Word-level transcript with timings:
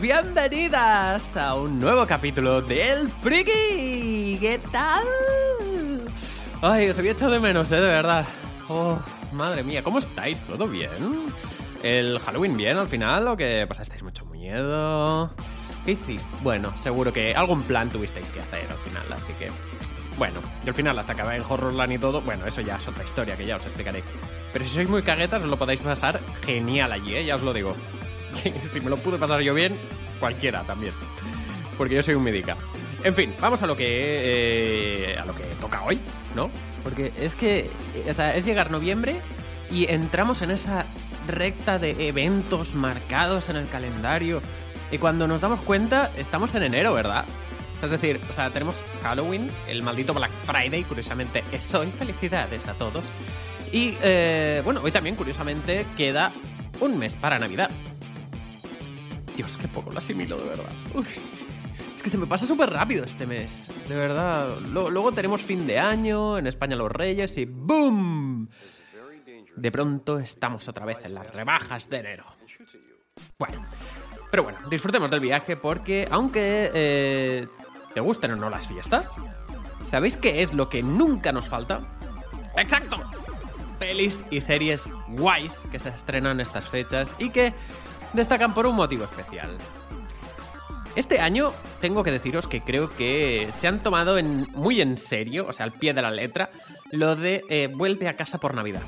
Bienvenidas 0.00 1.36
a 1.36 1.54
un 1.54 1.80
nuevo 1.80 2.06
capítulo 2.06 2.62
del 2.62 3.08
Friki. 3.08 4.38
¿Qué 4.40 4.60
tal? 4.70 5.04
Ay, 6.62 6.88
os 6.88 6.98
había 6.98 7.12
echado 7.12 7.32
de 7.32 7.40
menos, 7.40 7.70
eh, 7.72 7.76
de 7.76 7.82
verdad. 7.82 8.24
Oh, 8.68 8.98
madre 9.32 9.62
mía, 9.62 9.82
¿cómo 9.82 9.98
estáis? 9.98 10.40
¿Todo 10.40 10.66
bien? 10.66 10.90
¿El 11.82 12.18
Halloween 12.20 12.56
bien 12.56 12.78
al 12.78 12.88
final 12.88 13.28
o 13.28 13.36
que 13.36 13.66
pasasteis 13.68 14.02
mucho 14.02 14.24
miedo? 14.26 15.30
¿Qué 15.84 15.92
hicisteis? 15.92 16.26
Bueno, 16.42 16.72
seguro 16.78 17.12
que 17.12 17.34
algún 17.34 17.62
plan 17.62 17.90
tuvisteis 17.90 18.28
que 18.28 18.40
hacer 18.40 18.66
al 18.70 18.78
final, 18.78 19.12
así 19.16 19.32
que... 19.34 19.50
Bueno, 20.16 20.40
yo 20.64 20.68
al 20.68 20.74
final 20.74 20.98
hasta 20.98 21.12
acabé 21.12 21.36
en 21.36 21.42
Horrorland 21.48 21.92
y 21.92 21.98
todo, 21.98 22.20
bueno, 22.20 22.46
eso 22.46 22.60
ya 22.60 22.76
es 22.76 22.86
otra 22.86 23.04
historia 23.04 23.36
que 23.36 23.46
ya 23.46 23.56
os 23.56 23.64
explicaré. 23.64 24.02
Pero 24.52 24.64
si 24.64 24.74
sois 24.74 24.88
muy 24.88 25.02
caguetas 25.02 25.42
os 25.42 25.48
lo 25.48 25.56
podéis 25.56 25.80
pasar 25.80 26.20
genial 26.44 26.92
allí, 26.92 27.16
¿eh? 27.16 27.24
Ya 27.24 27.34
os 27.34 27.42
lo 27.42 27.52
digo. 27.52 27.74
Si 28.72 28.80
me 28.80 28.90
lo 28.90 28.96
pude 28.96 29.18
pasar 29.18 29.40
yo 29.40 29.54
bien, 29.54 29.74
cualquiera 30.20 30.62
también. 30.62 30.92
Porque 31.76 31.94
yo 31.94 32.02
soy 32.02 32.14
un 32.14 32.24
médica. 32.24 32.56
En 33.04 33.14
fin, 33.14 33.34
vamos 33.40 33.62
a 33.62 33.66
lo 33.66 33.76
que 33.76 33.84
eh, 33.88 35.18
a 35.18 35.24
lo 35.24 35.34
que 35.34 35.44
toca 35.60 35.82
hoy, 35.82 35.98
¿no? 36.36 36.50
Porque 36.82 37.12
es 37.18 37.34
que 37.34 37.68
o 38.08 38.14
sea, 38.14 38.36
es 38.36 38.44
llegar 38.44 38.70
noviembre 38.70 39.16
y 39.70 39.90
entramos 39.90 40.42
en 40.42 40.50
esa 40.52 40.84
recta 41.26 41.78
de 41.78 42.08
eventos 42.08 42.74
marcados 42.74 43.48
en 43.48 43.56
el 43.56 43.68
calendario 43.68 44.40
y 44.90 44.98
cuando 44.98 45.26
nos 45.26 45.40
damos 45.40 45.60
cuenta 45.60 46.10
estamos 46.16 46.54
en 46.54 46.64
enero, 46.64 46.92
¿verdad? 46.92 47.24
Es 47.82 47.90
decir, 47.90 48.20
o 48.30 48.32
sea, 48.32 48.50
tenemos 48.50 48.82
Halloween, 49.02 49.50
el 49.66 49.82
maldito 49.82 50.14
Black 50.14 50.30
Friday, 50.44 50.84
curiosamente 50.84 51.42
es 51.50 51.74
hoy. 51.74 51.90
Felicidades 51.98 52.68
a 52.68 52.74
todos. 52.74 53.02
Y 53.72 53.96
eh, 54.02 54.62
bueno, 54.64 54.80
hoy 54.84 54.92
también, 54.92 55.16
curiosamente, 55.16 55.84
queda 55.96 56.30
un 56.78 56.96
mes 56.96 57.14
para 57.14 57.38
Navidad. 57.38 57.70
Dios, 59.36 59.56
qué 59.60 59.68
poco 59.68 59.90
lo 59.90 59.98
asimilo, 59.98 60.36
de 60.38 60.48
verdad. 60.48 60.72
Es 61.96 62.02
que 62.02 62.10
se 62.10 62.18
me 62.18 62.26
pasa 62.26 62.46
súper 62.46 62.70
rápido 62.70 63.04
este 63.04 63.26
mes. 63.26 63.72
De 63.88 63.94
verdad. 63.94 64.58
Luego 64.60 65.12
tenemos 65.12 65.42
fin 65.42 65.66
de 65.66 65.78
año, 65.78 66.38
en 66.38 66.46
España 66.46 66.76
los 66.76 66.90
Reyes 66.90 67.36
y 67.38 67.44
¡boom! 67.44 68.48
De 69.56 69.70
pronto 69.70 70.18
estamos 70.18 70.66
otra 70.68 70.86
vez 70.86 70.98
en 71.04 71.14
las 71.14 71.32
rebajas 71.34 71.88
de 71.88 71.98
enero. 71.98 72.24
Bueno, 73.38 73.64
pero 74.30 74.44
bueno, 74.44 74.58
disfrutemos 74.70 75.10
del 75.10 75.20
viaje 75.20 75.56
porque 75.56 76.08
aunque 76.10 76.70
eh, 76.72 77.46
te 77.94 78.00
gusten 78.00 78.32
o 78.32 78.36
no 78.36 78.48
las 78.48 78.66
fiestas, 78.66 79.10
¿sabéis 79.82 80.16
qué 80.16 80.42
es 80.42 80.54
lo 80.54 80.68
que 80.68 80.82
nunca 80.82 81.32
nos 81.32 81.48
falta? 81.48 81.80
¡Exacto! 82.56 82.98
Pelis 83.78 84.24
y 84.30 84.40
series 84.40 84.88
guays 85.08 85.66
que 85.70 85.78
se 85.78 85.90
estrenan 85.90 86.40
estas 86.40 86.68
fechas 86.68 87.14
y 87.18 87.30
que 87.30 87.52
destacan 88.12 88.54
por 88.54 88.66
un 88.66 88.76
motivo 88.76 89.04
especial. 89.04 89.50
Este 90.94 91.20
año 91.20 91.52
tengo 91.80 92.02
que 92.02 92.10
deciros 92.10 92.46
que 92.46 92.60
creo 92.60 92.90
que 92.90 93.48
se 93.50 93.66
han 93.66 93.78
tomado 93.82 94.18
en- 94.18 94.46
muy 94.52 94.80
en 94.82 94.98
serio, 94.98 95.46
o 95.48 95.52
sea, 95.52 95.64
al 95.64 95.72
pie 95.72 95.94
de 95.94 96.02
la 96.02 96.10
letra, 96.10 96.50
lo 96.90 97.16
de 97.16 97.42
eh, 97.48 97.68
vuelve 97.72 98.08
a 98.08 98.14
casa 98.16 98.38
por 98.38 98.52
Navidad. 98.54 98.82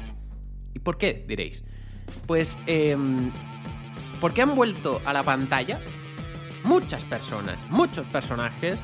¿Y 0.74 0.80
por 0.80 0.98
qué? 0.98 1.24
Diréis. 1.26 1.64
Pues, 2.26 2.58
em, 2.66 3.30
porque 4.20 4.42
han 4.42 4.54
vuelto 4.54 5.00
a 5.06 5.14
la 5.14 5.22
pantalla 5.22 5.80
muchas 6.64 7.02
personas, 7.04 7.58
muchos 7.70 8.06
personajes. 8.06 8.80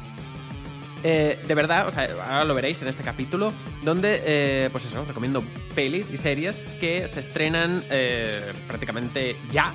eh, 1.03 1.43
de 1.49 1.55
verdad, 1.55 1.89
o 1.89 1.91
sea, 1.91 2.05
ahora 2.27 2.45
lo 2.45 2.55
veréis 2.55 2.83
en 2.83 2.89
este 2.89 3.03
capítulo, 3.03 3.55
donde, 3.83 4.21
eh, 4.23 4.69
pues 4.71 4.85
eso, 4.85 5.03
recomiendo 5.07 5.43
pelis 5.75 6.11
y 6.11 6.19
series 6.19 6.67
que 6.79 7.09
se 7.09 7.21
estrenan 7.21 7.83
eh, 7.91 8.53
prácticamente 8.67 9.35
ya, 9.51 9.73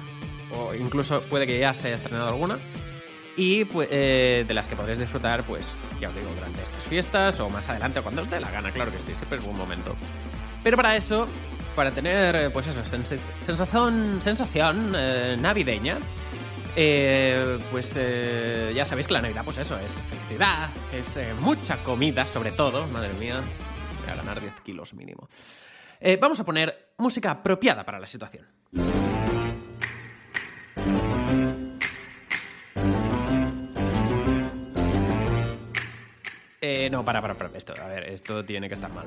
o 0.51 0.73
incluso 0.75 1.21
puede 1.21 1.45
que 1.47 1.59
ya 1.59 1.73
se 1.73 1.87
haya 1.87 1.95
estrenado 1.97 2.27
alguna, 2.29 2.57
y 3.37 3.65
pues, 3.65 3.89
eh, 3.91 4.45
de 4.47 4.53
las 4.53 4.67
que 4.67 4.75
podréis 4.75 4.99
disfrutar, 4.99 5.43
pues, 5.43 5.65
ya 5.99 6.09
os 6.09 6.15
digo, 6.15 6.29
durante 6.35 6.61
estas 6.63 6.83
fiestas 6.85 7.39
o 7.41 7.49
más 7.49 7.67
adelante 7.69 7.99
o 7.99 8.03
cuando 8.03 8.21
os 8.21 8.29
dé 8.29 8.39
la 8.39 8.49
gana, 8.49 8.71
claro 8.71 8.91
que 8.91 8.99
sí, 8.99 9.13
siempre 9.13 9.39
es 9.39 9.43
buen 9.43 9.57
momento. 9.57 9.95
Pero 10.63 10.77
para 10.77 10.95
eso, 10.95 11.27
para 11.75 11.91
tener, 11.91 12.51
pues 12.53 12.67
eso, 12.67 12.79
sensa- 12.85 13.17
sensación, 13.41 14.19
sensación 14.21 14.93
eh, 14.97 15.35
navideña, 15.39 15.97
eh, 16.77 17.59
pues 17.71 17.93
eh, 17.95 18.71
ya 18.75 18.85
sabéis 18.85 19.07
que 19.07 19.13
la 19.13 19.21
Navidad, 19.21 19.43
pues 19.43 19.57
eso, 19.57 19.77
es 19.79 19.97
felicidad, 20.09 20.69
es 20.93 21.17
eh, 21.17 21.33
mucha 21.41 21.77
comida, 21.83 22.25
sobre 22.25 22.51
todo, 22.53 22.87
madre 22.87 23.13
mía, 23.19 23.41
voy 24.01 24.09
a 24.11 24.15
ganar 24.15 24.39
10 24.39 24.53
kilos 24.61 24.93
mínimo. 24.93 25.27
Eh, 25.99 26.17
vamos 26.21 26.39
a 26.39 26.45
poner 26.45 26.93
música 26.97 27.31
apropiada 27.31 27.83
para 27.85 27.99
la 27.99 28.07
situación. 28.07 28.45
Eh, 36.85 36.89
no, 36.91 37.03
para, 37.03 37.19
para, 37.19 37.33
para. 37.33 37.49
Esto, 37.57 37.73
a 37.81 37.87
ver, 37.87 38.03
esto 38.09 38.45
tiene 38.45 38.67
que 38.67 38.75
estar 38.75 38.93
mal. 38.93 39.05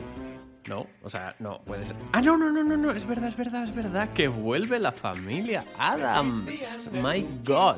No, 0.67 0.87
o 1.03 1.09
sea, 1.09 1.37
no, 1.39 1.61
puede 1.65 1.85
ser. 1.85 1.95
Ah, 2.13 2.21
no, 2.21 2.37
no, 2.37 2.51
no, 2.51 2.65
no, 2.65 2.77
no, 2.77 2.91
es 2.91 3.07
verdad, 3.07 3.29
es 3.29 3.37
verdad, 3.37 3.63
es 3.63 3.75
verdad. 3.75 4.09
Que 4.15 4.27
vuelve 4.27 4.81
la 4.81 4.91
familia 4.91 5.65
Adams. 5.79 6.89
My 6.93 7.25
God. 7.45 7.77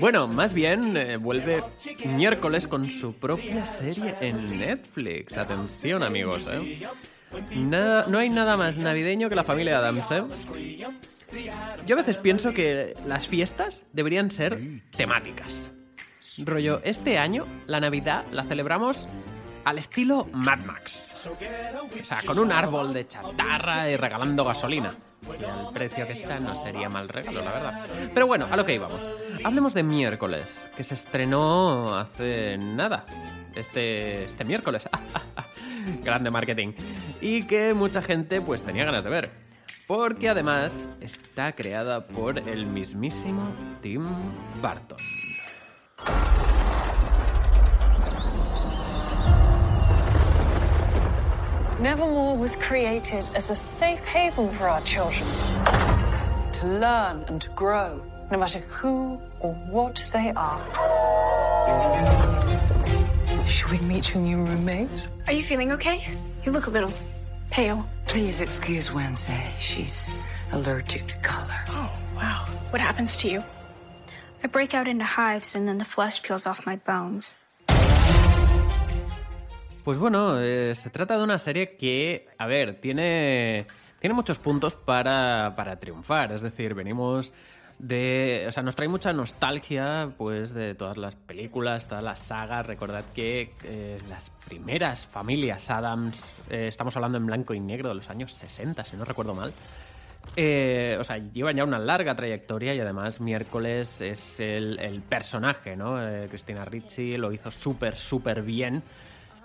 Bueno, 0.00 0.26
más 0.26 0.52
bien 0.52 0.96
eh, 0.96 1.16
vuelve 1.16 1.62
miércoles 2.04 2.66
con 2.66 2.90
su 2.90 3.14
propia 3.14 3.66
serie 3.68 4.16
en 4.20 4.58
Netflix. 4.58 5.38
Atención, 5.38 6.02
amigos, 6.02 6.48
¿eh? 6.52 6.84
Nada, 7.54 8.06
no 8.08 8.18
hay 8.18 8.30
nada 8.30 8.56
más 8.56 8.78
navideño 8.78 9.28
que 9.28 9.36
la 9.36 9.44
familia 9.44 9.78
Adams, 9.78 10.10
¿eh? 10.10 10.24
Yo 11.86 11.94
a 11.94 11.98
veces 11.98 12.16
pienso 12.16 12.52
que 12.52 12.94
las 13.06 13.28
fiestas 13.28 13.84
deberían 13.92 14.32
ser 14.32 14.58
temáticas. 14.96 15.73
Rollo, 16.38 16.80
este 16.84 17.18
año 17.18 17.46
la 17.66 17.80
Navidad 17.80 18.24
la 18.32 18.44
celebramos 18.44 19.06
al 19.64 19.78
estilo 19.78 20.26
Mad 20.32 20.60
Max. 20.60 21.26
O 22.00 22.04
sea, 22.04 22.22
con 22.22 22.38
un 22.38 22.52
árbol 22.52 22.92
de 22.92 23.06
chatarra 23.06 23.90
y 23.90 23.96
regalando 23.96 24.44
gasolina. 24.44 24.92
Y 25.40 25.44
al 25.44 25.72
precio 25.72 26.06
que 26.06 26.12
está 26.12 26.38
no 26.38 26.60
sería 26.62 26.88
mal 26.88 27.08
regalo, 27.08 27.42
la 27.42 27.52
verdad. 27.52 27.86
Pero 28.12 28.26
bueno, 28.26 28.46
a 28.50 28.56
lo 28.56 28.66
que 28.66 28.74
íbamos. 28.74 29.00
Hablemos 29.42 29.72
de 29.72 29.82
miércoles, 29.82 30.70
que 30.76 30.84
se 30.84 30.94
estrenó 30.94 31.96
hace 31.96 32.58
nada. 32.58 33.06
Este, 33.54 34.24
este 34.24 34.44
miércoles. 34.44 34.88
Grande 36.04 36.30
marketing. 36.30 36.72
Y 37.20 37.46
que 37.46 37.72
mucha 37.74 38.02
gente 38.02 38.40
pues 38.40 38.62
tenía 38.64 38.84
ganas 38.84 39.04
de 39.04 39.10
ver. 39.10 39.30
Porque 39.86 40.28
además 40.28 40.88
está 41.00 41.52
creada 41.52 42.06
por 42.06 42.38
el 42.38 42.66
mismísimo 42.66 43.46
Tim 43.82 44.04
Burton. 44.60 45.13
Nevermore 51.84 52.34
was 52.38 52.56
created 52.56 53.28
as 53.34 53.50
a 53.50 53.54
safe 53.54 54.02
haven 54.06 54.48
for 54.48 54.70
our 54.70 54.80
children 54.84 55.28
to 56.54 56.66
learn 56.66 57.22
and 57.28 57.42
to 57.42 57.50
grow, 57.50 58.02
no 58.30 58.38
matter 58.38 58.60
who 58.60 59.20
or 59.40 59.52
what 59.68 60.08
they 60.10 60.32
are. 60.34 60.58
Should 63.46 63.70
we 63.70 63.80
meet 63.80 64.14
your 64.14 64.22
new 64.22 64.38
roommate? 64.38 65.06
Are 65.26 65.34
you 65.34 65.42
feeling 65.42 65.72
okay? 65.72 66.08
You 66.46 66.52
look 66.52 66.68
a 66.68 66.70
little 66.70 66.90
pale. 67.50 67.86
Please 68.06 68.40
excuse 68.40 68.90
Wednesday. 68.90 69.52
She's 69.58 70.08
allergic 70.52 71.06
to 71.08 71.18
color. 71.18 71.60
Oh, 71.68 71.92
wow. 72.16 72.46
What 72.70 72.80
happens 72.80 73.14
to 73.18 73.28
you? 73.28 73.44
I 74.42 74.46
break 74.46 74.72
out 74.72 74.88
into 74.88 75.04
hives 75.04 75.54
and 75.54 75.68
then 75.68 75.76
the 75.76 75.84
flesh 75.84 76.22
peels 76.22 76.46
off 76.46 76.64
my 76.64 76.76
bones. 76.76 77.34
Pues 79.84 79.98
bueno, 79.98 80.40
eh, 80.40 80.74
se 80.74 80.88
trata 80.88 81.18
de 81.18 81.24
una 81.24 81.36
serie 81.36 81.76
que, 81.76 82.26
a 82.38 82.46
ver, 82.46 82.80
tiene, 82.80 83.66
tiene 84.00 84.14
muchos 84.14 84.38
puntos 84.38 84.74
para, 84.74 85.54
para 85.56 85.78
triunfar. 85.78 86.32
Es 86.32 86.40
decir, 86.40 86.72
venimos 86.72 87.34
de. 87.78 88.46
O 88.48 88.52
sea, 88.52 88.62
nos 88.62 88.76
trae 88.76 88.88
mucha 88.88 89.12
nostalgia, 89.12 90.14
pues, 90.16 90.54
de 90.54 90.74
todas 90.74 90.96
las 90.96 91.16
películas, 91.16 91.86
todas 91.86 92.02
las 92.02 92.20
sagas. 92.20 92.66
Recordad 92.66 93.04
que 93.14 93.52
eh, 93.62 93.98
las 94.08 94.30
primeras 94.48 95.06
familias 95.06 95.68
Adams, 95.68 96.18
eh, 96.48 96.64
estamos 96.68 96.96
hablando 96.96 97.18
en 97.18 97.26
blanco 97.26 97.52
y 97.52 97.60
negro 97.60 97.90
de 97.90 97.96
los 97.96 98.08
años 98.08 98.32
60, 98.32 98.82
si 98.84 98.96
no 98.96 99.04
recuerdo 99.04 99.34
mal. 99.34 99.52
o 100.30 101.04
sea, 101.04 101.18
llevan 101.30 101.56
ya 101.56 101.64
una 101.64 101.78
larga 101.78 102.14
trayectoria 102.14 102.74
y 102.74 102.80
además 102.80 103.20
miércoles 103.20 104.00
es 104.00 104.40
el, 104.40 104.78
el 104.80 105.02
personaje, 105.02 105.76
¿no? 105.76 105.98
Cristina 106.30 106.64
Ricci 106.64 107.18
lo 107.18 107.30
hizo 107.32 107.50
súper, 107.50 107.98
súper 107.98 108.40
bien. 108.40 108.82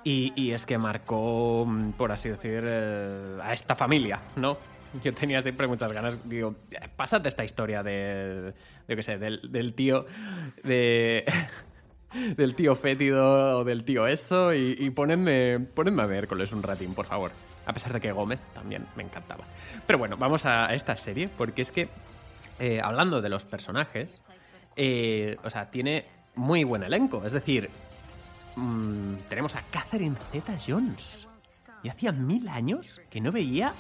Y, 0.04 0.51
es 0.51 0.66
que 0.66 0.78
marcó, 0.78 1.66
mm, 1.68 1.92
por 1.92 2.12
así 2.12 2.30
decir, 2.30 2.63
eh, 2.68 3.38
a 3.42 3.54
esta 3.54 3.75
familia, 3.75 4.19
¿no? 4.36 4.57
Yo 5.04 5.13
tenía 5.13 5.42
siempre 5.42 5.68
muchas 5.68 5.92
ganas, 5.92 6.28
digo, 6.28 6.56
pásate 6.96 7.28
esta 7.28 7.44
historia 7.44 7.84
de, 7.84 8.54
yo 8.88 8.96
qué 8.96 9.04
sé, 9.04 9.19
del, 9.19 9.51
del 9.51 9.74
tío, 9.74 10.07
de, 10.63 11.25
del 12.36 12.56
tío 12.56 12.75
fétido 12.75 13.60
o 13.60 13.63
del 13.63 13.84
tío 13.84 14.07
eso 14.07 14.54
y, 14.54 14.75
y 14.80 14.90
ponedme, 14.90 15.60
ponedme 15.60 16.04
a 16.04 16.07
miércoles 16.07 16.51
un 16.51 16.63
ratín, 16.63 16.96
por 16.96 17.06
favor. 17.06 17.31
A 17.69 17.74
pesar 17.74 17.94
de 17.94 18.01
que 18.01 18.12
Gómez 18.12 18.40
también 18.56 18.88
me 18.96 19.04
encantaba. 19.04 19.44
Pero 19.86 20.00
bueno, 20.00 20.18
vamos 20.18 20.44
a, 20.46 20.74
esta 20.74 20.96
serie 20.96 21.30
porque 21.30 21.62
es 21.62 21.72
que, 21.72 21.88
eh, 22.57 22.81
hablando 22.84 23.22
de 23.22 23.30
los 23.30 23.46
personajes, 23.46 24.24
eh, 24.75 25.38
o 25.44 25.51
sea, 25.51 25.69
tiene 25.69 26.06
muy 26.36 26.63
buen 26.63 26.81
elenco. 26.81 27.24
Es 27.24 27.31
decir, 27.31 27.69
mm, 28.60 29.30
tenemos 29.30 29.56
a 29.56 29.64
Catherine 29.64 30.16
Zeta-Jones. 30.32 31.28
Y 31.82 31.90
hacía 31.90 32.12
mil 32.12 32.48
años 32.50 33.02
que 33.10 33.22
no 33.22 33.32
veía 33.32 33.74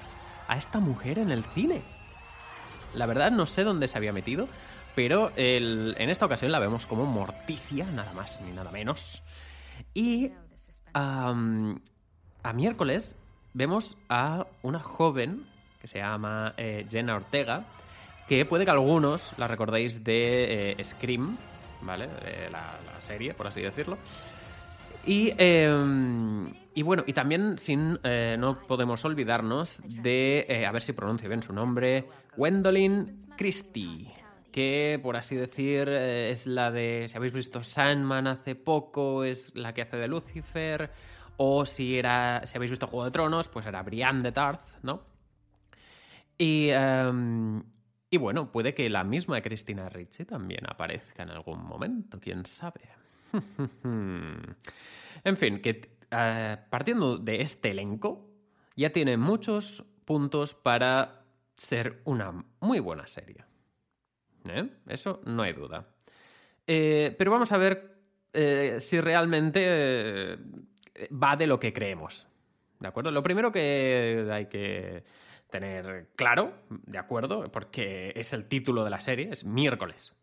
a 0.47 0.57
esta 0.57 0.79
mujer 0.79 1.19
en 1.19 1.31
el 1.31 1.43
cine. 1.43 1.81
La 2.93 3.05
verdad 3.05 3.31
no 3.31 3.45
sé 3.45 3.63
dónde 3.63 3.87
se 3.87 3.97
había 3.97 4.13
metido, 4.13 4.47
pero 4.95 5.31
en 5.35 6.09
esta 6.09 6.25
ocasión 6.25 6.51
la 6.51 6.59
vemos 6.59 6.85
como 6.85 7.05
Morticia, 7.05 7.85
nada 7.85 8.13
más 8.13 8.39
ni 8.41 8.51
nada 8.51 8.71
menos. 8.71 9.21
Y 9.93 10.31
am, 10.93 11.79
a 12.41 12.53
miércoles 12.53 13.15
vemos 13.53 13.97
a 14.07 14.47
una 14.61 14.79
joven 14.79 15.45
que 15.81 15.87
se 15.87 15.99
llama 15.99 16.53
eh, 16.57 16.85
Jenna 16.89 17.15
Ortega, 17.15 17.65
que 18.27 18.45
puede 18.45 18.65
que 18.65 18.71
algunos 18.71 19.33
la 19.37 19.47
recordéis 19.47 20.03
de 20.03 20.71
eh, 20.71 20.83
Scream, 20.83 21.37
¿vale? 21.81 22.07
La, 22.51 22.77
la 22.85 23.01
serie, 23.01 23.33
por 23.33 23.47
así 23.47 23.61
decirlo. 23.61 23.97
Y, 25.05 25.33
eh, 25.37 25.69
y 26.79 26.81
bueno, 26.81 27.03
y 27.05 27.11
también 27.11 27.57
sin, 27.57 27.99
eh, 28.03 28.37
no 28.39 28.57
podemos 28.61 29.03
olvidarnos 29.03 29.81
de, 30.01 30.45
eh, 30.47 30.65
a 30.65 30.71
ver 30.71 30.81
si 30.81 30.93
pronuncio 30.93 31.27
bien 31.27 31.43
su 31.43 31.51
nombre, 31.51 32.07
Gwendolyn 32.37 33.17
Christie, 33.35 34.13
que 34.49 34.97
por 35.03 35.17
así 35.17 35.35
decir 35.35 35.89
eh, 35.89 36.31
es 36.31 36.47
la 36.47 36.71
de, 36.71 37.07
si 37.09 37.17
habéis 37.17 37.33
visto 37.33 37.63
Sandman 37.63 38.27
hace 38.27 38.55
poco, 38.55 39.25
es 39.25 39.53
la 39.55 39.73
que 39.73 39.81
hace 39.81 39.97
de 39.97 40.07
Lucifer, 40.07 40.89
o 41.35 41.65
si, 41.65 41.97
era, 41.97 42.43
si 42.45 42.55
habéis 42.55 42.71
visto 42.71 42.87
Juego 42.87 43.03
de 43.03 43.11
Tronos, 43.11 43.49
pues 43.49 43.65
era 43.65 43.83
Brienne 43.83 44.21
de 44.21 44.31
Tarth, 44.31 44.81
¿no? 44.81 45.03
Y, 46.37 46.69
em, 46.69 47.61
y 48.09 48.17
bueno, 48.17 48.53
puede 48.53 48.73
que 48.73 48.89
la 48.89 49.03
misma 49.03 49.41
Cristina 49.41 49.89
Ricci 49.89 50.23
también 50.23 50.61
aparezca 50.65 51.23
en 51.23 51.31
algún 51.31 51.61
momento, 51.61 52.21
quién 52.21 52.45
sabe. 52.45 52.99
en 53.83 55.37
fin, 55.37 55.61
que 55.61 55.97
eh, 56.11 56.57
partiendo 56.69 57.17
de 57.17 57.41
este 57.41 57.71
elenco, 57.71 58.29
ya 58.75 58.91
tiene 58.91 59.17
muchos 59.17 59.83
puntos 60.05 60.53
para 60.53 61.25
ser 61.57 62.01
una 62.05 62.45
muy 62.59 62.79
buena 62.79 63.05
serie. 63.07 63.43
¿Eh? 64.45 64.69
Eso 64.87 65.21
no 65.25 65.43
hay 65.43 65.53
duda. 65.53 65.85
Eh, 66.71 67.15
pero 67.17 67.31
vamos 67.31 67.51
a 67.51 67.57
ver 67.57 67.95
eh, 68.31 68.77
si 68.79 69.01
realmente 69.01 69.61
eh, 69.63 70.37
va 71.11 71.35
de 71.35 71.47
lo 71.47 71.59
que 71.59 71.73
creemos. 71.73 72.27
¿De 72.79 72.87
acuerdo? 72.87 73.09
Lo 73.09 73.23
primero 73.23 73.51
que 73.51 74.27
hay 74.31 74.45
que 74.45 75.03
tener 75.49 76.11
claro, 76.15 76.53
¿de 76.69 76.99
acuerdo? 76.99 77.51
Porque 77.51 78.13
es 78.15 78.33
el 78.33 78.47
título 78.47 78.83
de 78.83 78.91
la 78.91 78.99
serie, 78.99 79.29
es 79.31 79.43
miércoles. 79.43 80.13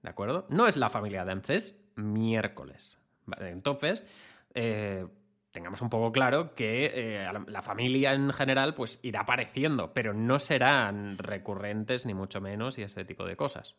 ¿De 0.00 0.10
acuerdo? 0.10 0.46
No 0.48 0.68
es 0.68 0.76
la 0.76 0.90
familia 0.90 1.22
Adams, 1.22 1.50
es 1.50 1.83
miércoles. 1.96 2.98
Entonces, 3.38 4.06
eh, 4.54 5.06
tengamos 5.50 5.80
un 5.82 5.90
poco 5.90 6.12
claro 6.12 6.54
que 6.54 6.90
eh, 6.94 7.28
la, 7.46 7.62
familia 7.62 8.12
en 8.12 8.32
general 8.32 8.74
pues 8.74 8.98
irá 9.02 9.20
apareciendo, 9.20 9.92
pero 9.92 10.12
no 10.12 10.38
serán 10.38 11.16
recurrentes 11.18 12.06
ni 12.06 12.14
mucho 12.14 12.40
menos 12.40 12.76
y 12.78 12.82
ese 12.82 13.04
tipo 13.04 13.24
de 13.24 13.36
cosas. 13.36 13.76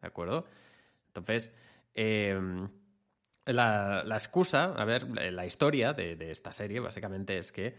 ¿De 0.00 0.08
acuerdo? 0.08 0.46
Entonces, 1.08 1.52
eh, 1.94 2.38
la, 3.46 4.04
la 4.04 4.14
excusa, 4.14 4.74
a 4.74 4.84
ver, 4.84 5.08
la 5.08 5.46
historia 5.46 5.92
de, 5.92 6.16
de 6.16 6.30
esta 6.30 6.52
serie 6.52 6.80
básicamente 6.80 7.38
es 7.38 7.50
que, 7.50 7.74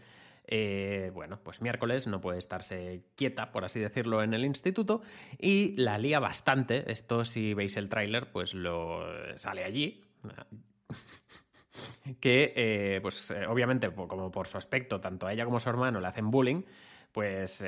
eh, 0.54 1.10
bueno, 1.14 1.40
pues 1.42 1.62
miércoles 1.62 2.06
no 2.06 2.20
puede 2.20 2.38
estarse 2.38 3.06
quieta, 3.14 3.52
por 3.52 3.64
así 3.64 3.80
decirlo, 3.80 4.22
en 4.22 4.34
el 4.34 4.44
instituto 4.44 5.00
y 5.38 5.74
la 5.78 5.96
lía 5.96 6.20
bastante. 6.20 6.92
Esto, 6.92 7.24
si 7.24 7.54
veis 7.54 7.78
el 7.78 7.88
tráiler, 7.88 8.30
pues 8.32 8.52
lo 8.52 9.02
sale 9.36 9.64
allí. 9.64 10.04
Que, 12.20 12.52
eh, 12.54 12.98
pues 13.00 13.30
eh, 13.30 13.46
obviamente, 13.46 13.90
como 13.90 14.30
por 14.30 14.46
su 14.46 14.58
aspecto, 14.58 15.00
tanto 15.00 15.26
a 15.26 15.32
ella 15.32 15.46
como 15.46 15.56
a 15.56 15.60
su 15.60 15.70
hermano 15.70 16.00
le 16.00 16.06
hacen 16.06 16.30
bullying, 16.30 16.64
pues 17.12 17.64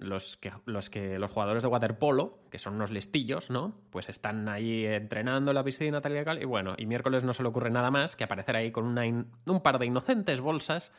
los, 0.00 0.36
que, 0.36 0.50
los 0.66 1.30
jugadores 1.30 1.62
de 1.62 1.68
waterpolo, 1.68 2.40
que 2.50 2.58
son 2.58 2.74
unos 2.74 2.90
listillos, 2.90 3.50
¿no? 3.50 3.80
Pues 3.90 4.08
están 4.08 4.48
ahí 4.48 4.84
entrenando 4.84 5.52
en 5.52 5.54
la 5.54 5.62
piscina 5.62 6.00
tal 6.00 6.18
y 6.18 6.24
cual, 6.24 6.42
y 6.42 6.44
bueno, 6.44 6.74
y 6.76 6.86
miércoles 6.86 7.22
no 7.22 7.32
se 7.32 7.44
le 7.44 7.50
ocurre 7.50 7.70
nada 7.70 7.92
más 7.92 8.16
que 8.16 8.24
aparecer 8.24 8.56
ahí 8.56 8.72
con 8.72 8.98
un 8.98 9.60
par 9.62 9.78
de 9.78 9.86
inocentes 9.86 10.40
bolsas, 10.40 10.90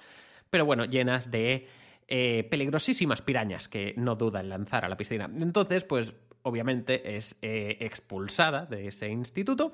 pero 0.50 0.66
bueno, 0.66 0.86
llenas 0.86 1.32
de 1.32 1.68
eh, 2.08 2.48
peligrosísimas 2.50 3.22
pirañas 3.22 3.68
que 3.68 3.94
no 3.98 4.16
duda 4.16 4.40
en 4.40 4.50
lanzar 4.50 4.86
a 4.86 4.90
la 4.90 4.98
piscina. 4.98 5.30
Entonces, 5.40 5.84
pues 5.84 6.16
obviamente 6.44 7.16
es 7.16 7.38
eh, 7.42 7.78
expulsada 7.82 8.66
de 8.66 8.88
ese 8.88 9.10
instituto 9.10 9.72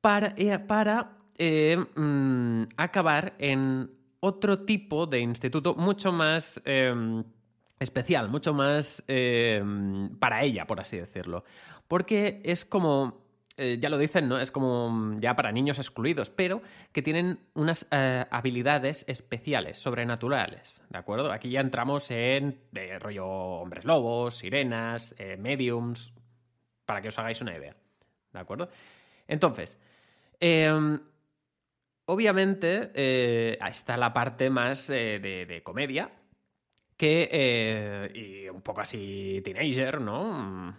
para, 0.00 0.34
eh, 0.36 0.58
para 0.58 1.16
mm, 1.38 2.62
acabar 2.76 3.34
en 3.38 3.90
otro 4.20 4.60
tipo 4.60 5.06
de 5.06 5.20
instituto 5.20 5.74
mucho 5.74 6.12
más 6.12 6.60
eh, 6.64 6.94
especial, 7.82 8.28
mucho 8.28 8.54
más 8.54 9.02
eh, 9.08 9.62
para 10.18 10.42
ella, 10.42 10.66
por 10.66 10.80
así 10.80 10.96
decirlo. 10.96 11.44
Porque 11.88 12.40
es 12.44 12.64
como, 12.64 13.21
eh, 13.56 13.78
ya 13.78 13.90
lo 13.90 13.98
dicen, 13.98 14.28
¿no? 14.28 14.38
Es 14.38 14.50
como 14.50 14.90
mm, 14.90 15.20
ya 15.20 15.36
para 15.36 15.52
niños 15.52 15.78
excluidos, 15.78 16.30
pero 16.30 16.62
que 16.92 17.02
tienen 17.02 17.40
unas 17.54 17.86
eh, 17.90 18.24
habilidades 18.30 19.04
especiales, 19.06 19.78
sobrenaturales, 19.78 20.82
¿de 20.88 20.98
acuerdo? 20.98 21.30
Aquí 21.32 21.50
ya 21.50 21.60
entramos 21.60 22.10
en 22.10 22.62
eh, 22.74 22.98
rollo 22.98 23.26
hombres 23.26 23.84
lobos, 23.84 24.38
sirenas, 24.38 25.14
eh, 25.18 25.36
mediums, 25.36 26.14
para 26.86 27.02
que 27.02 27.08
os 27.08 27.18
hagáis 27.18 27.40
una 27.42 27.56
idea, 27.56 27.76
¿de 28.32 28.38
acuerdo? 28.38 28.70
Entonces, 29.28 29.78
eh, 30.40 30.98
obviamente 32.06 33.58
está 33.68 33.96
la 33.96 34.12
parte 34.12 34.48
más 34.50 34.88
de, 34.88 35.60
comedia, 35.62 36.10
que, 36.96 38.10
y 38.14 38.48
un 38.48 38.62
poco 38.62 38.80
así 38.80 39.40
teenager, 39.44 40.00
¿no? 40.00 40.24
Mm, 40.24 40.74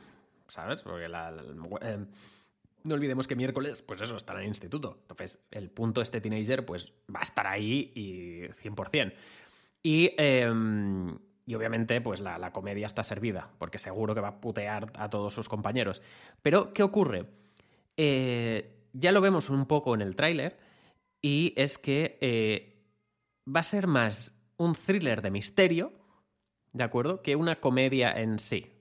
¿Sabes? 0.48 0.84
Porque 0.84 1.08
la, 1.08 1.32
no 2.84 2.96
olvidemos 2.96 3.28
que 3.28 3.36
miércoles, 3.36 3.82
pues 3.82 4.02
eso, 4.02 4.16
estará 4.16 4.40
en 4.40 4.46
el 4.46 4.50
instituto. 4.50 4.98
Entonces, 5.02 5.40
el 5.52 5.70
punto 5.70 6.02
este 6.02 6.22
teenager, 6.22 6.66
pues 6.66 6.94
va 7.14 7.20
a 7.20 7.24
estar 7.24 7.48
ahí 7.48 7.92
y 7.96 8.42
100%. 8.62 9.14
Y, 9.82 10.12
eh, 10.18 10.52
y 11.46 11.56
obviamente, 11.56 12.00
pues 12.02 12.20
la, 12.20 12.38
la 12.38 12.52
comedia 12.52 12.86
está 12.86 13.04
servida, 13.04 13.50
porque 13.58 13.78
seguro 13.78 14.16
que 14.16 14.22
va 14.22 14.30
a 14.30 14.42
putear 14.42 14.92
a 14.96 15.10
todos 15.10 15.34
sus 15.34 15.50
compañeros. 15.50 16.02
Pero, 16.42 16.74
¿qué 16.74 16.84
ocurre? 16.84 17.26
Eh, 17.98 18.88
ya 18.94 19.12
lo 19.12 19.22
vemos 19.22 19.50
un 19.50 19.66
poco 19.66 19.94
en 19.94 20.02
el 20.02 20.16
tráiler, 20.16 20.58
y 21.22 21.54
es 21.56 21.78
que 21.78 22.18
eh, 22.22 22.84
va 23.48 23.62
a 23.62 23.64
ser 23.64 23.88
más 23.88 24.34
un 24.58 24.76
thriller 24.76 25.22
de 25.22 25.32
misterio, 25.32 25.94
¿de 26.74 26.84
acuerdo? 26.84 27.22
Que 27.22 27.36
una 27.36 27.60
comedia 27.60 28.12
en 28.12 28.40
sí. 28.40 28.73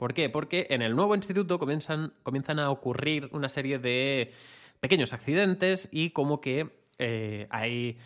¿Por 0.00 0.14
qué? 0.14 0.30
Porque 0.30 0.66
en 0.70 0.80
el 0.80 0.96
nuevo 0.96 1.14
instituto 1.14 1.58
comienzan, 1.58 2.14
comienzan 2.22 2.58
a 2.58 2.70
ocurrir 2.70 3.28
una 3.32 3.50
serie 3.50 3.78
de 3.78 4.32
pequeños 4.80 5.12
accidentes 5.12 5.90
y 5.92 6.08
como 6.08 6.40
que 6.40 6.70
eh, 6.98 7.46
hay, 7.50 7.98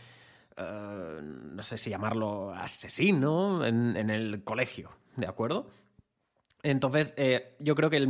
eh, 0.56 1.20
no 1.22 1.62
sé 1.62 1.78
si 1.78 1.90
llamarlo 1.90 2.52
asesino 2.52 3.64
en, 3.64 4.10
el 4.10 4.42
colegio, 4.42 4.90
¿de 5.14 5.28
acuerdo? 5.28 5.70
Entonces, 6.64 7.14
eh, 7.16 7.54
yo 7.60 7.76
creo 7.76 7.90
que 7.90 8.00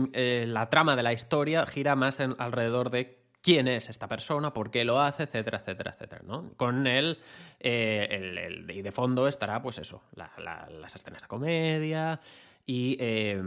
la 0.47 0.71
trama 0.71 0.97
de 0.97 1.03
la 1.03 1.13
historia 1.13 1.67
gira 1.67 1.95
más 1.95 2.21
alrededor 2.21 2.89
de 2.89 3.19
quién 3.43 3.69
es 3.69 3.91
esta 3.91 4.09
persona, 4.09 4.55
por 4.55 4.71
qué 4.71 4.87
lo 4.87 4.99
hace, 4.99 5.25
etcétera, 5.25 5.59
etcétera, 5.59 5.91
etcétera. 5.91 6.23
Con 6.57 6.87
él, 6.87 7.19
y 7.61 8.81
de 8.81 8.93
fondo 8.93 9.29
estará, 9.29 9.61
pues 9.61 9.77
eso, 9.77 10.05
la- 10.15 10.33
la- 10.39 10.71
las 10.71 10.95
escenas 10.95 11.21
de 11.21 11.29
comedia 11.29 12.19
y, 12.67 12.97
eh, 13.01 13.41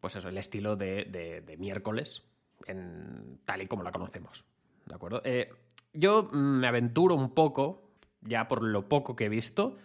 pues 0.00 0.16
eso, 0.16 0.28
el 0.28 0.38
estilo 0.38 0.76
de, 0.76 1.04
de- 1.04 1.56
miércoles, 1.56 2.22
en- 2.66 3.38
tal 3.44 3.62
y 3.62 3.66
como 3.66 3.82
la 3.82 3.92
conocemos, 3.92 4.44
¿de 4.86 4.94
acuerdo? 4.94 5.22
Eh, 5.24 5.50
yo 5.92 6.28
mm, 6.32 6.36
me 6.60 6.66
aventuro 6.66 7.14
un 7.14 7.34
poco, 7.34 7.90
ya 8.20 8.48
por 8.48 8.62
lo 8.62 8.88
poco 8.88 9.14
que 9.16 9.26
he 9.26 9.28
visto, 9.28 9.78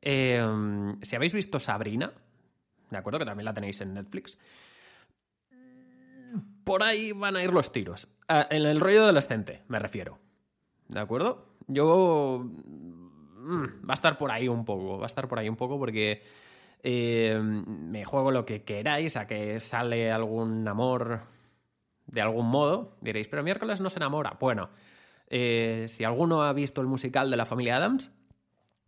eh, 0.00 0.44
si 1.02 1.16
habéis 1.16 1.32
visto 1.32 1.58
Sabrina, 1.60 2.12
¿de 2.90 2.96
acuerdo? 2.98 3.18
Que 3.20 3.24
también 3.24 3.44
la 3.46 3.54
tenéis 3.54 3.80
en 3.80 3.94
Netflix. 3.94 4.38
Por 6.64 6.82
ahí 6.82 7.12
van 7.12 7.36
a 7.36 7.42
ir 7.42 7.52
los 7.52 7.72
tiros. 7.72 8.08
Ah, 8.28 8.46
en 8.50 8.62
el 8.64 8.80
rollo 8.80 9.02
adolescente, 9.02 9.62
me 9.68 9.78
refiero. 9.78 10.18
¿De 10.88 11.00
acuerdo? 11.00 11.46
Yo. 11.66 12.42
mm, 12.44 13.88
Va 13.88 13.92
a 13.92 13.94
estar 13.94 14.16
por 14.16 14.30
ahí 14.30 14.48
un 14.48 14.64
poco. 14.64 14.98
Va 14.98 15.04
a 15.04 15.06
estar 15.06 15.28
por 15.28 15.38
ahí 15.38 15.48
un 15.48 15.56
poco 15.56 15.78
porque. 15.78 16.22
Eh, 16.82 17.38
me 17.40 18.04
juego 18.04 18.30
lo 18.30 18.44
que 18.44 18.64
queráis 18.64 19.16
a 19.16 19.26
que 19.26 19.60
sale 19.60 20.10
algún 20.10 20.66
amor 20.66 21.22
de 22.06 22.20
algún 22.20 22.46
modo. 22.46 22.96
Diréis, 23.00 23.28
pero 23.28 23.42
miércoles 23.42 23.80
no 23.80 23.90
se 23.90 23.98
enamora. 23.98 24.36
Bueno, 24.40 24.70
eh, 25.28 25.86
si 25.88 26.04
alguno 26.04 26.42
ha 26.42 26.52
visto 26.52 26.80
el 26.80 26.86
musical 26.86 27.30
de 27.30 27.36
la 27.36 27.46
familia 27.46 27.76
Adams, 27.76 28.10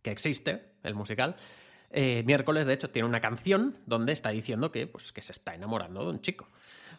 que 0.01 0.11
existe, 0.11 0.73
el 0.83 0.93
musical, 0.93 1.35
eh, 1.89 2.23
miércoles, 2.25 2.67
de 2.67 2.73
hecho, 2.73 2.89
tiene 2.89 3.07
una 3.07 3.21
canción 3.21 3.77
donde 3.85 4.11
está 4.11 4.29
diciendo 4.29 4.71
que, 4.71 4.87
pues, 4.87 5.11
que 5.11 5.21
se 5.21 5.31
está 5.31 5.55
enamorando 5.55 6.03
de 6.03 6.09
un 6.09 6.21
chico. 6.21 6.49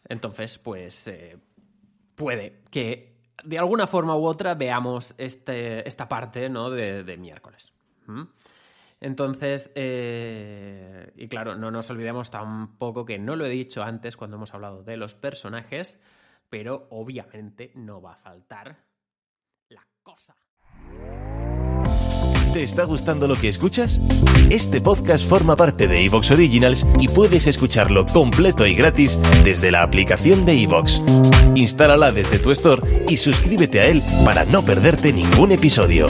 Entonces, 0.09 0.59
pues, 0.59 1.11
puede 2.15 2.63
que 2.71 3.17
de 3.45 3.59
alguna 3.59 3.87
forma 3.87 4.17
u 4.17 4.25
otra 4.25 4.55
veamos 4.55 5.15
este, 5.19 5.87
esta 5.87 6.09
parte 6.09 6.49
¿no? 6.49 6.71
de, 6.71 7.05
de 7.05 7.17
miércoles. 7.17 7.73
¿Mm? 8.07 8.23
Entonces, 9.01 9.71
eh, 9.75 11.13
y 11.17 11.29
claro, 11.29 11.57
no 11.57 11.71
nos 11.71 11.91
olvidemos 11.91 12.31
tampoco 12.31 13.05
que 13.05 13.19
no 13.19 13.37
lo 13.37 13.45
he 13.45 13.51
dicho 13.51 13.83
antes 13.83 14.17
cuando 14.17 14.37
hemos 14.37 14.55
hablado 14.55 14.83
de 14.83 14.97
los 14.97 15.15
personajes, 15.15 15.99
pero 16.49 16.87
obviamente 16.91 17.73
no 17.75 18.01
va 18.01 18.15
a 18.15 18.17
faltar 18.17 18.85
la 19.69 19.87
cosa. 20.03 20.35
¿Te 22.57 22.63
está 22.63 22.85
gustando 22.85 23.29
lo 23.29 23.37
que 23.37 23.51
escuchas? 23.51 24.01
Este 24.49 24.81
podcast 24.81 25.29
forma 25.29 25.57
parte 25.57 25.87
de 25.87 26.03
Evox 26.07 26.31
Originals 26.31 26.87
y 26.99 27.07
puedes 27.09 27.47
escucharlo 27.47 28.07
completo 28.07 28.65
y 28.65 28.75
gratis 28.75 29.19
desde 29.45 29.71
la 29.71 29.83
aplicación 29.83 30.47
de 30.47 30.63
Evox. 30.63 31.05
Instálala 31.55 32.13
desde 32.13 32.39
tu 32.39 32.51
store 32.53 33.05
y 33.11 33.19
suscríbete 33.19 33.81
a 33.81 33.87
él 33.89 34.03
para 34.25 34.47
no 34.47 34.63
perderte 34.63 35.13
ningún 35.13 35.53
episodio. 35.53 36.07